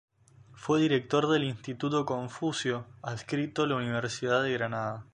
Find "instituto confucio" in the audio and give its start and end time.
1.43-2.87